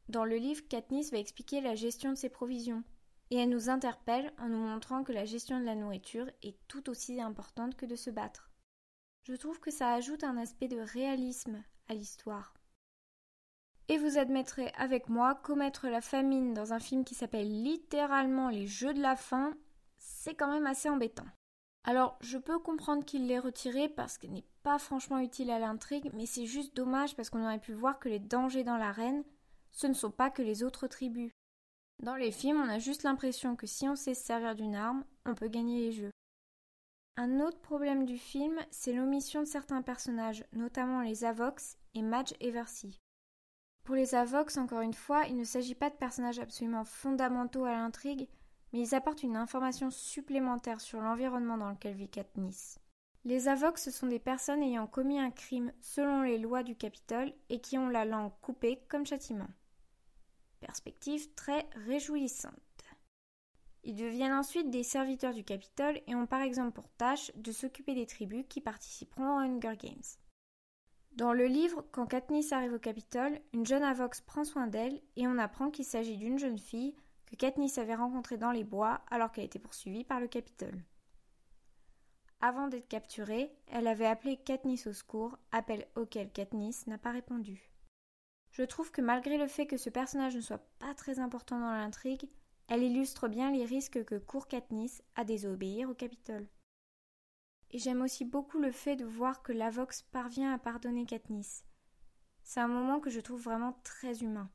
Dans 0.10 0.26
le 0.26 0.36
livre, 0.36 0.68
Katniss 0.68 1.12
va 1.12 1.18
expliquer 1.18 1.62
la 1.62 1.76
gestion 1.76 2.12
de 2.12 2.18
ses 2.18 2.30
provisions, 2.30 2.84
et 3.30 3.38
elle 3.38 3.50
nous 3.50 3.70
interpelle 3.70 4.34
en 4.38 4.50
nous 4.50 4.58
montrant 4.58 5.04
que 5.04 5.14
la 5.14 5.26
gestion 5.26 5.60
de 5.60 5.66
la 5.66 5.76
nourriture 5.76 6.30
est 6.44 6.58
tout 6.68 6.90
aussi 6.90 7.22
importante 7.22 7.76
que 7.76 7.86
de 7.86 7.96
se 7.96 8.10
battre. 8.10 8.52
Je 9.24 9.36
trouve 9.36 9.60
que 9.60 9.72
ça 9.72 9.94
ajoute 9.94 10.24
un 10.24 10.38
aspect 10.38 10.68
de 10.68 10.80
réalisme 10.80 11.64
à 11.88 11.94
l'histoire. 11.94 12.54
Et 13.88 13.98
vous 13.98 14.18
admettrez 14.18 14.72
avec 14.78 15.10
moi 15.10 15.36
commettre 15.36 15.88
la 15.88 16.02
famine 16.02 16.54
dans 16.54 16.74
un 16.74 16.80
film 16.80 17.04
qui 17.04 17.16
s'appelle 17.16 17.64
littéralement 17.64 18.50
Les 18.50 18.68
Jeux 18.68 18.94
de 18.94 19.02
la 19.02 19.16
faim, 19.16 19.54
c'est 19.98 20.36
quand 20.36 20.52
même 20.52 20.66
assez 20.66 20.90
embêtant. 20.90 21.28
Alors, 21.84 22.18
je 22.22 22.38
peux 22.38 22.60
comprendre 22.60 23.04
qu'il 23.06 23.28
l'ait 23.28 23.40
retiré 23.40 23.90
parce 23.90 24.18
qu'il 24.18 24.32
n'est 24.32 24.46
pas 24.64 24.78
franchement 24.78 25.20
utile 25.20 25.50
à 25.50 25.60
l'intrigue, 25.60 26.12
mais 26.14 26.26
c'est 26.26 26.46
juste 26.46 26.76
dommage 26.76 27.16
parce 27.16 27.30
qu'on 27.30 27.44
aurait 27.44 27.60
pu 27.60 27.74
voir 27.74 28.00
que 28.00 28.10
les 28.10 28.20
dangers 28.20 28.64
dans 28.64 28.78
l'arène, 28.78 29.24
ce 29.72 29.88
ne 29.88 29.94
sont 29.94 30.12
pas 30.12 30.30
que 30.30 30.42
les 30.42 30.64
autres 30.64 30.88
tribus. 30.88 31.32
Dans 32.02 32.16
les 32.16 32.32
films, 32.32 32.62
on 32.62 32.70
a 32.70 32.80
juste 32.80 33.04
l'impression 33.04 33.56
que 33.56 33.68
si 33.68 33.88
on 33.88 33.96
sait 33.96 34.16
se 34.16 34.24
servir 34.24 34.56
d'une 34.56 34.76
arme, 34.76 35.04
on 35.26 35.36
peut 35.36 35.48
gagner 35.48 35.82
les 35.82 35.92
jeux. 35.92 36.12
Un 37.18 37.40
autre 37.42 37.60
problème 37.60 38.06
du 38.06 38.18
film, 38.18 38.58
c'est 38.72 38.94
l'omission 38.94 39.42
de 39.42 39.46
certains 39.46 39.82
personnages, 39.82 40.46
notamment 40.54 41.02
les 41.02 41.24
Avox 41.26 41.78
et 41.94 42.02
Madge 42.02 42.34
Eversy. 42.40 43.00
Pour 43.84 43.96
les 43.96 44.16
Avox, 44.16 44.58
encore 44.58 44.82
une 44.82 44.94
fois, 44.94 45.26
il 45.28 45.38
ne 45.38 45.44
s'agit 45.44 45.76
pas 45.76 45.90
de 45.90 45.96
personnages 45.96 46.40
absolument 46.40 46.86
fondamentaux 46.86 47.66
à 47.66 47.74
l'intrigue, 47.74 48.28
mais 48.72 48.80
ils 48.80 48.96
apportent 48.96 49.24
une 49.24 49.36
information 49.36 49.92
supplémentaire 49.92 50.82
sur 50.82 51.02
l'environnement 51.02 51.58
dans 51.58 51.70
lequel 51.70 51.96
vit 51.96 52.10
Katniss. 52.10 52.80
Les 53.26 53.48
Avox 53.48 53.92
sont 53.92 54.08
des 54.08 54.20
personnes 54.20 54.64
ayant 54.64 54.88
commis 54.88 55.20
un 55.20 55.30
crime 55.30 55.72
selon 55.82 56.24
les 56.24 56.40
lois 56.40 56.64
du 56.64 56.76
Capitole 56.76 57.34
et 57.50 57.60
qui 57.60 57.78
ont 57.78 57.90
la 57.90 58.06
langue 58.06 58.32
coupée 58.42 58.82
comme 58.88 59.06
châtiment 59.06 59.50
perspective 60.62 61.34
très 61.36 61.68
réjouissante. 61.86 62.54
Ils 63.84 63.96
deviennent 63.96 64.34
ensuite 64.34 64.70
des 64.70 64.84
serviteurs 64.84 65.34
du 65.34 65.44
Capitole 65.44 66.00
et 66.08 66.16
ont 66.16 66.28
par 66.28 66.42
exemple 66.42 66.72
pour 66.72 66.90
tâche 66.92 67.32
de 67.36 67.52
s'occuper 67.52 67.96
des 67.96 68.06
tribus 68.06 68.46
qui 68.48 68.62
participeront 68.62 69.36
aux 69.36 69.40
Hunger 69.40 69.76
Games. 69.76 70.04
Dans 71.14 71.34
le 71.34 71.46
livre, 71.46 71.84
quand 71.92 72.06
Katniss 72.06 72.54
arrive 72.54 72.74
au 72.74 72.80
Capitole, 72.80 73.42
une 73.54 73.66
jeune 73.66 73.84
Avox 73.84 74.22
prend 74.22 74.46
soin 74.46 74.68
d'elle 74.68 75.02
et 75.18 75.28
on 75.28 75.38
apprend 75.38 75.70
qu'il 75.70 75.84
s'agit 75.84 76.16
d'une 76.16 76.40
jeune 76.40 76.60
fille 76.60 76.96
que 77.26 77.36
Katniss 77.36 77.78
avait 77.80 77.96
rencontrée 77.96 78.38
dans 78.38 78.52
les 78.52 78.64
bois 78.64 79.02
alors 79.10 79.32
qu'elle 79.32 79.46
était 79.46 79.60
poursuivie 79.60 80.06
par 80.06 80.20
le 80.20 80.28
Capitole. 80.28 80.84
Avant 82.40 82.68
d'être 82.68 82.88
capturée, 82.88 83.52
elle 83.68 83.88
avait 83.88 84.06
appelé 84.06 84.38
Katniss 84.38 84.88
au 84.88 84.94
secours, 84.94 85.38
appel 85.52 85.86
auquel 85.96 86.32
Katniss 86.32 86.88
n'a 86.88 86.98
pas 86.98 87.12
répondu. 87.12 87.72
Je 88.52 88.64
trouve 88.64 88.92
que 88.92 89.02
malgré 89.02 89.38
le 89.38 89.48
fait 89.48 89.66
que 89.66 89.78
ce 89.78 89.90
personnage 89.90 90.36
ne 90.36 90.42
soit 90.42 90.66
pas 90.80 90.94
très 90.94 91.20
important 91.20 91.60
dans 91.60 91.72
l'intrigue, 91.72 92.30
elle 92.68 92.84
illustre 92.84 93.28
bien 93.28 93.52
les 93.52 93.66
risques 93.66 94.04
que 94.04 94.16
court 94.16 94.48
Katniss 94.48 95.04
à 95.16 95.24
désobéir 95.24 95.90
au 95.90 95.94
Capitole. 95.94 96.48
Et 97.72 97.80
j'aime 97.80 98.02
aussi 98.02 98.26
beaucoup 98.26 98.60
le 98.60 98.72
fait 98.72 98.98
de 98.98 99.06
voir 99.06 99.42
que 99.42 99.54
Lavox 99.54 100.02
parvient 100.02 100.54
à 100.54 100.58
pardonner 100.58 101.06
Katniss. 101.06 101.64
C'est 102.44 102.60
un 102.60 102.68
moment 102.68 103.00
que 103.00 103.10
je 103.10 103.22
trouve 103.22 103.42
vraiment 103.42 103.80
très 103.84 104.24
humain. 104.24 104.50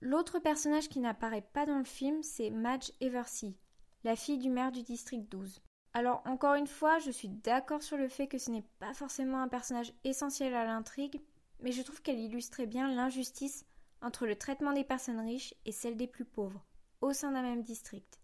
L'autre 0.00 0.40
personnage 0.40 0.88
qui 0.88 0.98
n'apparaît 0.98 1.46
pas 1.52 1.64
dans 1.64 1.78
le 1.78 1.84
film, 1.84 2.24
c'est 2.24 2.50
Madge 2.50 2.90
Eversy, 3.00 3.56
la 4.02 4.16
fille 4.16 4.38
du 4.38 4.50
maire 4.50 4.72
du 4.72 4.82
district 4.82 5.30
12. 5.30 5.62
Alors 5.94 6.22
encore 6.24 6.54
une 6.54 6.66
fois, 6.66 6.98
je 6.98 7.12
suis 7.12 7.28
d'accord 7.28 7.82
sur 7.82 7.96
le 7.96 8.08
fait 8.08 8.26
que 8.26 8.38
ce 8.38 8.50
n'est 8.50 8.66
pas 8.80 8.94
forcément 8.94 9.40
un 9.40 9.48
personnage 9.48 9.92
essentiel 10.02 10.54
à 10.54 10.64
l'intrigue, 10.64 11.20
mais 11.62 11.72
je 11.72 11.82
trouve 11.82 12.02
qu'elle 12.02 12.20
illustrait 12.20 12.66
bien 12.66 12.92
l'injustice 12.92 13.64
entre 14.02 14.26
le 14.26 14.36
traitement 14.36 14.72
des 14.72 14.84
personnes 14.84 15.20
riches 15.20 15.54
et 15.64 15.72
celle 15.72 15.96
des 15.96 16.06
plus 16.06 16.24
pauvres, 16.24 16.64
au 17.00 17.12
sein 17.12 17.32
d'un 17.32 17.42
même 17.42 17.62
district. 17.62 18.20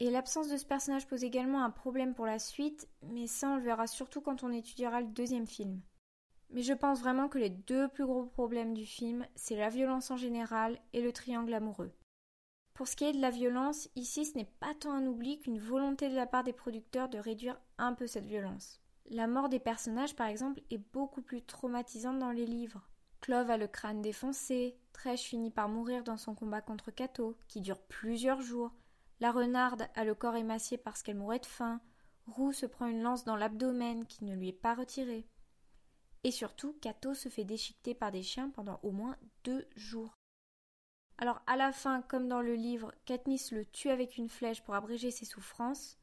Et 0.00 0.10
l'absence 0.10 0.48
de 0.48 0.56
ce 0.56 0.66
personnage 0.66 1.06
pose 1.06 1.22
également 1.22 1.62
un 1.62 1.70
problème 1.70 2.14
pour 2.14 2.26
la 2.26 2.38
suite, 2.38 2.88
mais 3.02 3.26
ça 3.26 3.50
on 3.50 3.56
le 3.56 3.62
verra 3.62 3.86
surtout 3.86 4.20
quand 4.20 4.42
on 4.42 4.52
étudiera 4.52 5.00
le 5.00 5.06
deuxième 5.06 5.46
film. 5.46 5.80
Mais 6.50 6.62
je 6.62 6.74
pense 6.74 7.00
vraiment 7.00 7.28
que 7.28 7.38
les 7.38 7.50
deux 7.50 7.88
plus 7.88 8.04
gros 8.04 8.26
problèmes 8.26 8.74
du 8.74 8.84
film, 8.84 9.26
c'est 9.36 9.56
la 9.56 9.70
violence 9.70 10.10
en 10.10 10.16
général 10.16 10.78
et 10.92 11.00
le 11.00 11.12
triangle 11.12 11.54
amoureux. 11.54 11.92
Pour 12.74 12.88
ce 12.88 12.96
qui 12.96 13.04
est 13.04 13.12
de 13.12 13.20
la 13.20 13.30
violence, 13.30 13.88
ici 13.96 14.24
ce 14.24 14.36
n'est 14.36 14.50
pas 14.60 14.74
tant 14.74 14.92
un 14.92 15.06
oubli 15.06 15.38
qu'une 15.38 15.58
volonté 15.58 16.08
de 16.08 16.16
la 16.16 16.26
part 16.26 16.42
des 16.42 16.52
producteurs 16.52 17.08
de 17.08 17.18
réduire 17.18 17.60
un 17.78 17.92
peu 17.92 18.06
cette 18.06 18.26
violence. 18.26 18.81
La 19.10 19.26
mort 19.26 19.48
des 19.48 19.60
personnages, 19.60 20.16
par 20.16 20.28
exemple, 20.28 20.62
est 20.70 20.78
beaucoup 20.92 21.22
plus 21.22 21.42
traumatisante 21.42 22.18
dans 22.18 22.30
les 22.30 22.46
livres. 22.46 22.88
Clove 23.20 23.50
a 23.50 23.56
le 23.56 23.68
crâne 23.68 24.02
défoncé, 24.02 24.76
Trèche 24.92 25.22
finit 25.22 25.50
par 25.50 25.68
mourir 25.68 26.02
dans 26.02 26.16
son 26.16 26.34
combat 26.34 26.60
contre 26.60 26.90
Cato, 26.90 27.36
qui 27.48 27.60
dure 27.60 27.80
plusieurs 27.80 28.40
jours, 28.40 28.72
la 29.22 29.30
renarde 29.30 29.88
a 29.94 30.04
le 30.04 30.16
corps 30.16 30.34
émacié 30.34 30.76
parce 30.76 31.00
qu'elle 31.00 31.16
mourait 31.16 31.38
de 31.38 31.46
faim. 31.46 31.80
Roux 32.26 32.52
se 32.52 32.66
prend 32.66 32.86
une 32.86 33.02
lance 33.02 33.24
dans 33.24 33.36
l'abdomen 33.36 34.04
qui 34.04 34.24
ne 34.24 34.34
lui 34.34 34.48
est 34.48 34.52
pas 34.52 34.74
retirée. 34.74 35.28
Et 36.24 36.32
surtout, 36.32 36.72
Cato 36.80 37.14
se 37.14 37.28
fait 37.28 37.44
déchiqueter 37.44 37.94
par 37.94 38.10
des 38.10 38.24
chiens 38.24 38.50
pendant 38.50 38.80
au 38.82 38.90
moins 38.90 39.16
deux 39.44 39.68
jours. 39.76 40.18
Alors, 41.18 41.40
à 41.46 41.56
la 41.56 41.70
fin, 41.70 42.02
comme 42.02 42.26
dans 42.26 42.40
le 42.40 42.56
livre, 42.56 42.92
Katniss 43.04 43.52
le 43.52 43.64
tue 43.64 43.90
avec 43.90 44.16
une 44.16 44.28
flèche 44.28 44.64
pour 44.64 44.74
abréger 44.74 45.12
ses 45.12 45.24
souffrances. 45.24 46.00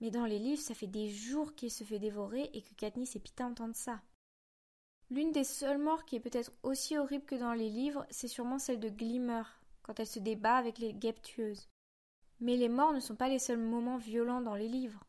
Mais 0.00 0.10
dans 0.10 0.26
les 0.26 0.38
livres, 0.38 0.60
ça 0.60 0.74
fait 0.74 0.86
des 0.86 1.08
jours 1.08 1.54
qu'il 1.54 1.70
se 1.70 1.84
fait 1.84 1.98
dévorer 1.98 2.50
et 2.52 2.62
que 2.62 2.74
Katniss 2.74 3.16
et 3.16 3.20
Pita 3.20 3.46
entendent 3.46 3.76
ça. 3.76 4.02
L'une 5.10 5.32
des 5.32 5.44
seules 5.44 5.78
morts 5.78 6.04
qui 6.04 6.16
est 6.16 6.20
peut-être 6.20 6.52
aussi 6.62 6.96
horrible 6.96 7.24
que 7.24 7.34
dans 7.34 7.52
les 7.52 7.68
livres, 7.68 8.06
c'est 8.10 8.28
sûrement 8.28 8.58
celle 8.58 8.80
de 8.80 8.88
Glimmer, 8.88 9.42
quand 9.82 10.00
elle 10.00 10.06
se 10.06 10.18
débat 10.18 10.56
avec 10.56 10.78
les 10.78 10.94
guêpes. 10.94 11.20
Mais 12.40 12.56
les 12.56 12.68
morts 12.68 12.92
ne 12.92 13.00
sont 13.00 13.14
pas 13.14 13.28
les 13.28 13.38
seuls 13.38 13.58
moments 13.58 13.98
violents 13.98 14.40
dans 14.40 14.56
les 14.56 14.68
livres. 14.68 15.04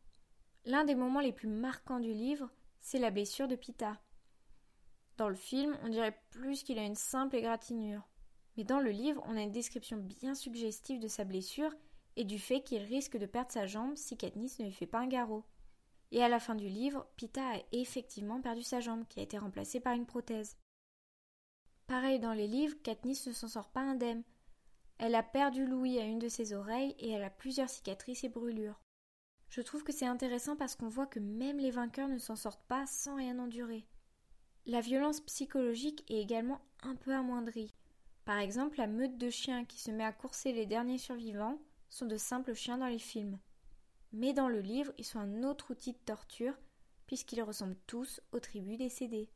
L'un 0.64 0.84
des 0.84 0.94
moments 0.94 1.20
les 1.20 1.32
plus 1.32 1.48
marquants 1.48 2.00
du 2.00 2.12
livre, 2.12 2.50
c'est 2.80 2.98
la 2.98 3.10
blessure 3.10 3.48
de 3.48 3.56
Pita. 3.56 4.00
Dans 5.16 5.28
le 5.28 5.34
film, 5.34 5.76
on 5.82 5.88
dirait 5.88 6.18
plus 6.30 6.62
qu'il 6.62 6.78
a 6.78 6.84
une 6.84 6.94
simple 6.94 7.36
égratignure. 7.36 8.06
Mais 8.56 8.64
dans 8.64 8.80
le 8.80 8.90
livre, 8.90 9.22
on 9.26 9.36
a 9.36 9.42
une 9.42 9.52
description 9.52 9.96
bien 9.96 10.34
suggestive 10.34 11.00
de 11.00 11.08
sa 11.08 11.24
blessure 11.24 11.74
et 12.16 12.24
du 12.24 12.38
fait 12.38 12.62
qu'il 12.62 12.82
risque 12.82 13.16
de 13.16 13.26
perdre 13.26 13.52
sa 13.52 13.66
jambe 13.66 13.96
si 13.96 14.16
Katniss 14.16 14.58
ne 14.58 14.64
lui 14.64 14.72
fait 14.72 14.86
pas 14.86 15.00
un 15.00 15.06
garrot. 15.06 15.44
Et 16.12 16.22
à 16.22 16.28
la 16.28 16.40
fin 16.40 16.54
du 16.54 16.68
livre, 16.68 17.06
Pita 17.16 17.42
a 17.42 17.62
effectivement 17.72 18.40
perdu 18.40 18.62
sa 18.62 18.80
jambe, 18.80 19.06
qui 19.08 19.20
a 19.20 19.22
été 19.22 19.38
remplacée 19.38 19.80
par 19.80 19.94
une 19.94 20.06
prothèse. 20.06 20.56
Pareil 21.86 22.18
dans 22.18 22.32
les 22.32 22.46
livres, 22.46 22.76
Katniss 22.82 23.26
ne 23.26 23.32
s'en 23.32 23.48
sort 23.48 23.70
pas 23.70 23.80
indemne, 23.80 24.22
elle 24.98 25.14
a 25.14 25.22
perdu 25.22 25.66
l'ouïe 25.66 25.98
à 25.98 26.04
une 26.04 26.18
de 26.18 26.28
ses 26.28 26.54
oreilles 26.54 26.94
et 26.98 27.10
elle 27.10 27.24
a 27.24 27.30
plusieurs 27.30 27.68
cicatrices 27.68 28.24
et 28.24 28.28
brûlures. 28.28 28.80
Je 29.50 29.60
trouve 29.60 29.84
que 29.84 29.92
c'est 29.92 30.06
intéressant 30.06 30.56
parce 30.56 30.74
qu'on 30.74 30.88
voit 30.88 31.06
que 31.06 31.20
même 31.20 31.58
les 31.58 31.70
vainqueurs 31.70 32.08
ne 32.08 32.18
s'en 32.18 32.36
sortent 32.36 32.66
pas 32.66 32.86
sans 32.86 33.16
rien 33.16 33.38
endurer. 33.38 33.86
La 34.64 34.80
violence 34.80 35.20
psychologique 35.20 36.04
est 36.08 36.20
également 36.20 36.60
un 36.82 36.96
peu 36.96 37.14
amoindrie. 37.14 37.74
Par 38.24 38.38
exemple, 38.38 38.78
la 38.78 38.88
meute 38.88 39.18
de 39.18 39.30
chiens 39.30 39.64
qui 39.64 39.78
se 39.78 39.90
met 39.90 40.04
à 40.04 40.12
courser 40.12 40.52
les 40.52 40.66
derniers 40.66 40.98
survivants 40.98 41.60
sont 41.88 42.06
de 42.06 42.16
simples 42.16 42.54
chiens 42.54 42.78
dans 42.78 42.86
les 42.86 42.98
films. 42.98 43.38
Mais 44.12 44.32
dans 44.32 44.48
le 44.48 44.60
livre, 44.60 44.92
ils 44.98 45.04
sont 45.04 45.18
un 45.18 45.42
autre 45.42 45.72
outil 45.72 45.92
de 45.92 45.98
torture, 45.98 46.54
puisqu'ils 47.06 47.42
ressemblent 47.42 47.78
tous 47.86 48.20
aux 48.32 48.40
tribus 48.40 48.78
décédées. 48.78 49.30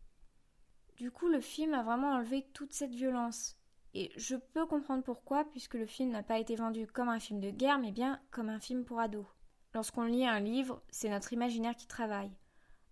Du 0.96 1.10
coup, 1.10 1.28
le 1.28 1.40
film 1.40 1.74
a 1.74 1.82
vraiment 1.82 2.12
enlevé 2.12 2.46
toute 2.52 2.72
cette 2.72 2.94
violence. 2.94 3.56
Et 3.94 4.12
je 4.16 4.36
peux 4.36 4.66
comprendre 4.66 5.02
pourquoi, 5.02 5.44
puisque 5.44 5.74
le 5.74 5.86
film 5.86 6.10
n'a 6.10 6.22
pas 6.22 6.38
été 6.38 6.54
vendu 6.56 6.86
comme 6.86 7.08
un 7.08 7.20
film 7.20 7.40
de 7.40 7.50
guerre, 7.50 7.78
mais 7.78 7.92
bien 7.92 8.20
comme 8.30 8.48
un 8.48 8.60
film 8.60 8.84
pour 8.84 9.00
ados. 9.00 9.26
Lorsqu'on 9.74 10.04
lit 10.04 10.26
un 10.26 10.40
livre, 10.40 10.82
c'est 10.90 11.08
notre 11.08 11.32
imaginaire 11.32 11.76
qui 11.76 11.86
travaille. 11.86 12.32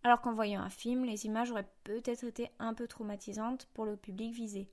Alors 0.03 0.21
qu'en 0.21 0.33
voyant 0.33 0.63
un 0.63 0.71
film, 0.71 1.05
les 1.05 1.27
images 1.27 1.51
auraient 1.51 1.71
peut-être 1.85 2.25
été 2.25 2.51
un 2.59 2.73
peu 2.73 2.87
traumatisantes 2.87 3.67
pour 3.75 3.85
le 3.85 3.97
public 3.97 4.33
visé. 4.33 4.71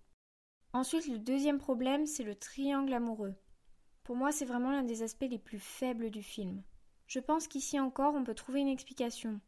Ensuite, 0.74 1.08
le 1.08 1.20
deuxième 1.20 1.58
problème, 1.58 2.06
c'est 2.06 2.24
le 2.24 2.36
triangle 2.36 2.94
amoureux. 2.94 3.36
Pour 4.06 4.16
moi, 4.16 4.32
c'est 4.32 4.46
vraiment 4.46 4.70
l'un 4.70 4.84
des 4.84 5.02
aspects 5.02 5.26
les 5.28 5.40
plus 5.40 5.60
faibles 5.60 6.12
du 6.12 6.22
film. 6.22 6.62
Je 7.08 7.20
pense 7.20 7.48
qu'ici 7.48 7.80
encore, 7.80 8.14
on 8.14 8.24
peut 8.24 8.36
trouver 8.36 8.62
une 8.62 8.68
explication. 8.68 9.42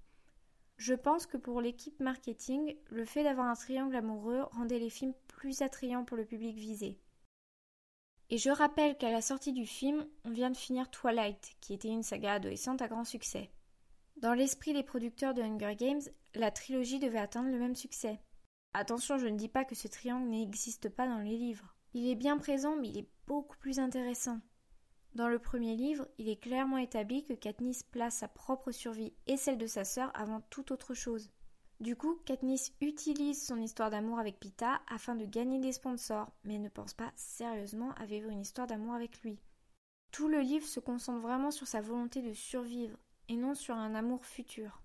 Je 0.78 0.96
pense 0.96 1.28
que 1.28 1.38
pour 1.38 1.62
l'équipe 1.62 2.00
marketing, 2.00 2.76
le 2.90 3.06
fait 3.06 3.24
d'avoir 3.24 3.48
un 3.48 3.54
triangle 3.54 3.96
amoureux 3.96 4.42
rendait 4.52 4.80
les 4.80 4.90
films 4.90 5.14
plus 5.28 5.62
attrayants 5.62 6.06
pour 6.06 6.18
le 6.18 6.26
public 6.26 6.58
visé. 6.58 7.00
Et 8.32 8.40
je 8.40 8.50
rappelle 8.50 8.98
qu'à 8.98 9.12
la 9.12 9.22
sortie 9.22 9.54
du 9.54 9.68
film, 9.68 10.08
on 10.26 10.32
vient 10.32 10.50
de 10.50 10.58
finir 10.58 10.90
Twilight, 10.90 11.56
qui 11.62 11.76
était 11.76 11.88
une 11.88 12.04
saga 12.04 12.34
adolescente 12.34 12.82
à 12.82 12.88
grand 12.88 13.06
succès. 13.06 13.52
Dans 14.18 14.34
l'esprit 14.34 14.74
des 14.74 14.84
producteurs 14.84 15.36
de 15.36 15.44
Hunger 15.44 15.76
Games, 15.76 16.02
la 16.34 16.50
trilogie 16.50 16.98
devait 16.98 17.20
atteindre 17.20 17.52
le 17.52 17.60
même 17.60 17.76
succès. 17.76 18.20
Attention, 18.74 19.20
je 19.20 19.28
ne 19.28 19.38
dis 19.38 19.50
pas 19.50 19.66
que 19.66 19.76
ce 19.76 19.88
triangle 19.88 20.28
n'existe 20.30 20.90
pas 20.90 21.08
dans 21.08 21.20
les 21.20 21.38
livres. 21.38 21.76
Il 21.94 22.10
est 22.10 22.16
bien 22.16 22.38
présent, 22.38 22.76
mais 22.76 22.90
il 22.90 22.98
est 22.98 23.10
beaucoup 23.28 23.58
plus 23.58 23.80
intéressant. 23.80 24.40
Dans 25.17 25.29
le 25.29 25.39
premier 25.39 25.75
livre, 25.75 26.07
il 26.19 26.29
est 26.29 26.39
clairement 26.39 26.77
établi 26.77 27.24
que 27.24 27.33
Katniss 27.33 27.81
place 27.81 28.17
sa 28.17 28.27
propre 28.27 28.71
survie 28.71 29.13
et 29.25 29.36
celle 29.36 29.57
de 29.57 29.65
sa 29.65 29.83
sœur 29.83 30.12
avant 30.13 30.41
toute 30.51 30.69
autre 30.69 30.93
chose. 30.93 31.31
Du 31.79 31.95
coup, 31.95 32.19
Katniss 32.24 32.71
utilise 32.81 33.43
son 33.43 33.57
histoire 33.57 33.89
d'amour 33.89 34.19
avec 34.19 34.39
Pita 34.39 34.79
afin 34.88 35.15
de 35.15 35.25
gagner 35.25 35.57
des 35.57 35.71
sponsors, 35.71 36.31
mais 36.43 36.59
ne 36.59 36.69
pense 36.69 36.93
pas 36.93 37.12
sérieusement 37.15 37.95
à 37.95 38.05
vivre 38.05 38.29
une 38.29 38.41
histoire 38.41 38.67
d'amour 38.67 38.93
avec 38.93 39.19
lui. 39.21 39.39
Tout 40.12 40.27
le 40.27 40.41
livre 40.41 40.67
se 40.67 40.79
concentre 40.79 41.21
vraiment 41.21 41.50
sur 41.50 41.65
sa 41.65 41.81
volonté 41.81 42.21
de 42.21 42.33
survivre 42.33 43.00
et 43.27 43.38
non 43.38 43.55
sur 43.55 43.74
un 43.74 43.95
amour 43.95 44.24
futur. 44.24 44.83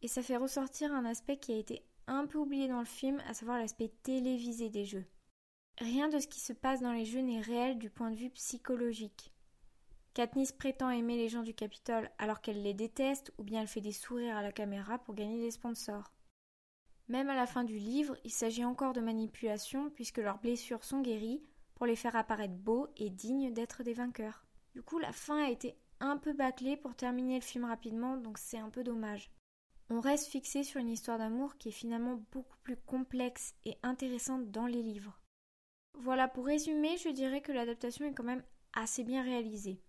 Et 0.00 0.08
ça 0.08 0.24
fait 0.24 0.36
ressortir 0.36 0.92
un 0.92 1.04
aspect 1.04 1.36
qui 1.36 1.52
a 1.52 1.58
été 1.58 1.84
un 2.08 2.26
peu 2.26 2.38
oublié 2.38 2.66
dans 2.66 2.80
le 2.80 2.84
film, 2.84 3.22
à 3.28 3.34
savoir 3.34 3.58
l'aspect 3.58 3.92
télévisé 4.02 4.68
des 4.68 4.84
jeux. 4.84 5.06
Rien 5.78 6.08
de 6.08 6.18
ce 6.18 6.28
qui 6.28 6.40
se 6.40 6.52
passe 6.52 6.80
dans 6.80 6.92
les 6.92 7.04
jeux 7.04 7.20
n'est 7.20 7.40
réel 7.40 7.78
du 7.78 7.90
point 7.90 8.10
de 8.10 8.16
vue 8.16 8.30
psychologique. 8.30 9.32
Katniss 10.14 10.52
prétend 10.52 10.90
aimer 10.90 11.16
les 11.16 11.30
gens 11.30 11.42
du 11.42 11.54
Capitole 11.54 12.10
alors 12.18 12.42
qu'elle 12.42 12.62
les 12.62 12.74
déteste 12.74 13.32
ou 13.38 13.44
bien 13.44 13.62
elle 13.62 13.66
fait 13.66 13.80
des 13.80 13.92
sourires 13.92 14.36
à 14.36 14.42
la 14.42 14.52
caméra 14.52 14.98
pour 14.98 15.14
gagner 15.14 15.40
des 15.40 15.50
sponsors. 15.50 16.12
Même 17.08 17.30
à 17.30 17.34
la 17.34 17.46
fin 17.46 17.64
du 17.64 17.78
livre, 17.78 18.16
il 18.22 18.30
s'agit 18.30 18.64
encore 18.64 18.92
de 18.92 19.00
manipulation 19.00 19.90
puisque 19.90 20.18
leurs 20.18 20.38
blessures 20.38 20.84
sont 20.84 21.00
guéries 21.00 21.42
pour 21.74 21.86
les 21.86 21.96
faire 21.96 22.14
apparaître 22.14 22.54
beaux 22.54 22.88
et 22.96 23.08
dignes 23.08 23.52
d'être 23.52 23.82
des 23.82 23.94
vainqueurs. 23.94 24.44
Du 24.74 24.82
coup, 24.82 24.98
la 24.98 25.12
fin 25.12 25.44
a 25.44 25.50
été 25.50 25.76
un 26.00 26.18
peu 26.18 26.34
bâclée 26.34 26.76
pour 26.76 26.94
terminer 26.94 27.36
le 27.36 27.44
film 27.44 27.64
rapidement, 27.64 28.16
donc 28.16 28.38
c'est 28.38 28.58
un 28.58 28.70
peu 28.70 28.84
dommage. 28.84 29.30
On 29.88 30.00
reste 30.00 30.26
fixé 30.26 30.62
sur 30.62 30.80
une 30.80 30.90
histoire 30.90 31.18
d'amour 31.18 31.56
qui 31.56 31.70
est 31.70 31.72
finalement 31.72 32.22
beaucoup 32.32 32.56
plus 32.62 32.76
complexe 32.76 33.54
et 33.64 33.78
intéressante 33.82 34.50
dans 34.50 34.66
les 34.66 34.82
livres. 34.82 35.21
Voilà, 36.02 36.26
pour 36.26 36.46
résumer, 36.46 36.96
je 36.96 37.10
dirais 37.10 37.42
que 37.42 37.52
l'adaptation 37.52 38.04
est 38.04 38.12
quand 38.12 38.24
même 38.24 38.42
assez 38.72 39.04
bien 39.04 39.22
réalisée. 39.22 39.80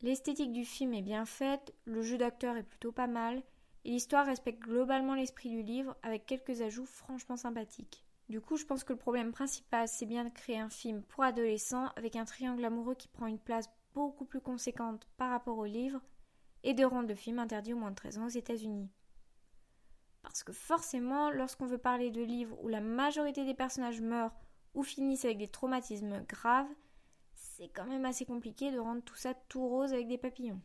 L'esthétique 0.00 0.50
du 0.50 0.64
film 0.64 0.94
est 0.94 1.02
bien 1.02 1.26
faite, 1.26 1.74
le 1.84 2.00
jeu 2.00 2.16
d'acteur 2.16 2.56
est 2.56 2.62
plutôt 2.62 2.90
pas 2.90 3.06
mal, 3.06 3.42
et 3.84 3.90
l'histoire 3.90 4.24
respecte 4.24 4.62
globalement 4.62 5.14
l'esprit 5.14 5.50
du 5.50 5.62
livre 5.62 5.94
avec 6.02 6.24
quelques 6.24 6.62
ajouts 6.62 6.86
franchement 6.86 7.36
sympathiques. 7.36 8.06
Du 8.30 8.40
coup, 8.40 8.56
je 8.56 8.64
pense 8.64 8.82
que 8.82 8.94
le 8.94 8.98
problème 8.98 9.30
principal, 9.30 9.88
c'est 9.88 10.06
bien 10.06 10.24
de 10.24 10.30
créer 10.30 10.58
un 10.58 10.70
film 10.70 11.02
pour 11.02 11.22
adolescents 11.22 11.90
avec 11.96 12.16
un 12.16 12.24
triangle 12.24 12.64
amoureux 12.64 12.94
qui 12.94 13.08
prend 13.08 13.26
une 13.26 13.38
place 13.38 13.68
beaucoup 13.92 14.24
plus 14.24 14.40
conséquente 14.40 15.06
par 15.18 15.28
rapport 15.28 15.58
au 15.58 15.66
livre 15.66 16.00
et 16.62 16.72
de 16.72 16.84
rendre 16.86 17.08
le 17.08 17.14
film 17.14 17.40
interdit 17.40 17.74
aux 17.74 17.78
moins 17.78 17.90
de 17.90 17.96
13 17.96 18.16
ans 18.16 18.24
aux 18.24 18.30
États-Unis. 18.30 18.88
Parce 20.22 20.42
que 20.42 20.54
forcément, 20.54 21.30
lorsqu'on 21.30 21.66
veut 21.66 21.76
parler 21.76 22.10
de 22.10 22.22
livres 22.22 22.56
où 22.62 22.68
la 22.68 22.80
majorité 22.80 23.44
des 23.44 23.52
personnages 23.52 24.00
meurent 24.00 24.34
ou 24.76 24.84
finissent 24.84 25.24
avec 25.24 25.38
des 25.38 25.48
traumatismes 25.48 26.22
graves, 26.28 26.68
c'est 27.34 27.68
quand 27.68 27.86
même 27.86 28.04
assez 28.04 28.24
compliqué 28.24 28.70
de 28.70 28.78
rendre 28.78 29.02
tout 29.02 29.16
ça 29.16 29.34
tout 29.48 29.66
rose 29.66 29.92
avec 29.92 30.06
des 30.06 30.18
papillons. 30.18 30.60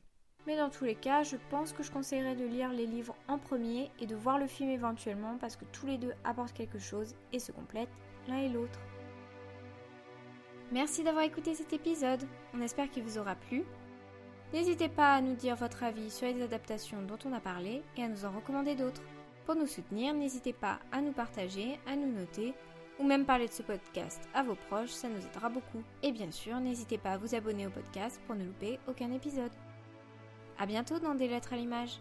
Mais 0.45 0.57
dans 0.57 0.69
tous 0.69 0.83
les 0.83 0.95
cas, 0.95 1.23
je 1.23 1.37
pense 1.49 1.71
que 1.71 1.83
je 1.83 1.91
conseillerais 1.91 2.35
de 2.35 2.45
lire 2.45 2.73
les 2.73 2.85
livres 2.85 3.15
en 3.27 3.37
premier 3.37 3.89
et 3.99 4.07
de 4.07 4.15
voir 4.15 4.37
le 4.37 4.47
film 4.47 4.69
éventuellement 4.69 5.37
parce 5.39 5.55
que 5.55 5.65
tous 5.65 5.85
les 5.85 5.97
deux 5.97 6.13
apportent 6.23 6.53
quelque 6.53 6.79
chose 6.79 7.15
et 7.31 7.39
se 7.39 7.51
complètent 7.51 7.89
l'un 8.27 8.37
et 8.37 8.49
l'autre. 8.49 8.79
Merci 10.71 11.03
d'avoir 11.03 11.23
écouté 11.23 11.53
cet 11.53 11.73
épisode, 11.73 12.27
on 12.53 12.61
espère 12.61 12.89
qu'il 12.89 13.03
vous 13.03 13.17
aura 13.17 13.35
plu. 13.35 13.63
N'hésitez 14.53 14.89
pas 14.89 15.13
à 15.13 15.21
nous 15.21 15.35
dire 15.35 15.55
votre 15.55 15.83
avis 15.83 16.09
sur 16.09 16.27
les 16.27 16.41
adaptations 16.41 17.01
dont 17.03 17.19
on 17.25 17.33
a 17.33 17.39
parlé 17.39 17.83
et 17.95 18.03
à 18.03 18.09
nous 18.09 18.25
en 18.25 18.31
recommander 18.31 18.75
d'autres. 18.75 19.03
Pour 19.45 19.55
nous 19.55 19.67
soutenir, 19.67 20.13
n'hésitez 20.13 20.53
pas 20.53 20.79
à 20.91 21.01
nous 21.01 21.13
partager, 21.13 21.79
à 21.87 21.95
nous 21.95 22.11
noter 22.11 22.53
ou 23.01 23.05
même 23.05 23.25
parler 23.25 23.47
de 23.47 23.51
ce 23.51 23.63
podcast 23.63 24.21
à 24.33 24.43
vos 24.43 24.55
proches, 24.55 24.91
ça 24.91 25.09
nous 25.09 25.25
aidera 25.25 25.49
beaucoup. 25.49 25.83
Et 26.03 26.11
bien 26.11 26.29
sûr, 26.29 26.59
n'hésitez 26.59 26.99
pas 26.99 27.13
à 27.13 27.17
vous 27.17 27.33
abonner 27.33 27.65
au 27.65 27.71
podcast 27.71 28.21
pour 28.27 28.35
ne 28.35 28.45
louper 28.45 28.79
aucun 28.87 29.11
épisode. 29.11 29.51
A 30.59 30.67
bientôt 30.67 30.99
dans 30.99 31.15
des 31.15 31.27
lettres 31.27 31.53
à 31.53 31.55
l'image. 31.55 31.99